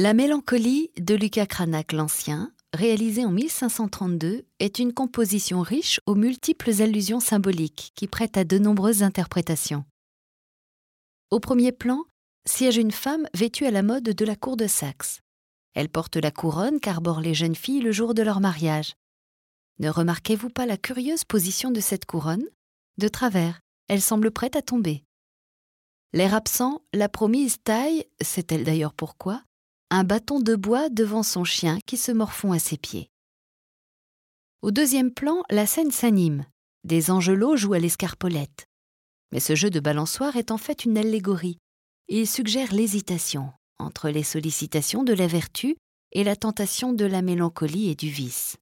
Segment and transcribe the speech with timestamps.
[0.00, 6.70] La Mélancolie de Lucas Cranach l'Ancien, réalisée en 1532, est une composition riche aux multiples
[6.82, 9.84] allusions symboliques qui prêtent à de nombreuses interprétations.
[11.32, 12.04] Au premier plan,
[12.46, 15.20] siège une femme vêtue à la mode de la cour de Saxe.
[15.74, 18.94] Elle porte la couronne qu'arborent les jeunes filles le jour de leur mariage.
[19.80, 22.46] Ne remarquez-vous pas la curieuse position de cette couronne?
[22.98, 23.58] De travers,
[23.88, 25.02] elle semble prête à tomber.
[26.12, 29.42] L'air absent, la promise taille, sait-elle d'ailleurs pourquoi,
[29.90, 33.10] un bâton de bois devant son chien qui se morfond à ses pieds.
[34.60, 36.44] Au deuxième plan, la scène s'anime.
[36.84, 38.66] Des angelots jouent à l'escarpolette.
[39.32, 41.58] Mais ce jeu de balançoire est en fait une allégorie.
[42.08, 45.76] Il suggère l'hésitation entre les sollicitations de la vertu
[46.12, 48.56] et la tentation de la mélancolie et du vice.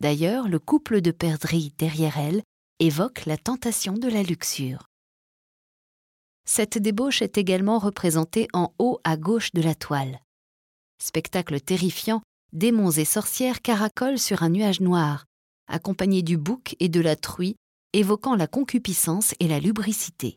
[0.00, 2.42] D'ailleurs, le couple de perdrix derrière elle
[2.78, 4.88] évoque la tentation de la luxure.
[6.44, 10.20] Cette débauche est également représentée en haut à gauche de la toile.
[11.04, 12.22] Spectacle terrifiant,
[12.52, 15.24] démons et sorcières caracolent sur un nuage noir,
[15.66, 17.56] accompagnés du bouc et de la truie,
[17.92, 20.36] évoquant la concupiscence et la lubricité.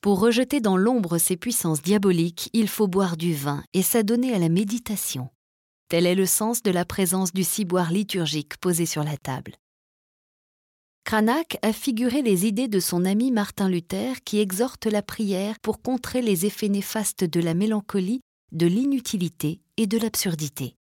[0.00, 4.40] Pour rejeter dans l'ombre ces puissances diaboliques, il faut boire du vin et s'adonner à
[4.40, 5.28] la méditation.
[5.88, 9.54] Tel est le sens de la présence du ciboire liturgique posé sur la table.
[11.04, 15.80] Cranach a figuré les idées de son ami Martin Luther qui exhorte la prière pour
[15.80, 18.20] contrer les effets néfastes de la mélancolie
[18.54, 20.76] de l'inutilité et de l'absurdité.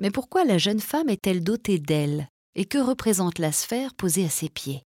[0.00, 4.30] Mais pourquoi la jeune femme est-elle dotée d'ailes et que représente la sphère posée à
[4.30, 4.82] ses pieds?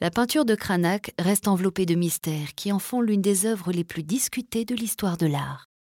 [0.00, 3.84] La peinture de Cranach reste enveloppée de mystères qui en font l'une des œuvres les
[3.84, 5.69] plus discutées de l'histoire de l'art.